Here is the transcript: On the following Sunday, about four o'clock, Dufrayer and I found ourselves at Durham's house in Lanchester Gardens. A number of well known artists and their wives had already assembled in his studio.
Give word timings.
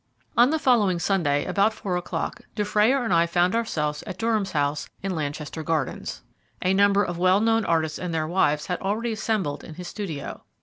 On 0.35 0.49
the 0.49 0.57
following 0.57 0.97
Sunday, 0.97 1.45
about 1.45 1.73
four 1.73 1.95
o'clock, 1.95 2.41
Dufrayer 2.55 3.03
and 3.03 3.13
I 3.13 3.27
found 3.27 3.53
ourselves 3.53 4.01
at 4.07 4.17
Durham's 4.17 4.53
house 4.53 4.89
in 5.03 5.13
Lanchester 5.13 5.61
Gardens. 5.61 6.23
A 6.63 6.73
number 6.73 7.03
of 7.03 7.19
well 7.19 7.39
known 7.39 7.63
artists 7.65 7.99
and 7.99 8.11
their 8.11 8.25
wives 8.27 8.65
had 8.65 8.81
already 8.81 9.11
assembled 9.11 9.63
in 9.63 9.75
his 9.75 9.89
studio. 9.89 10.41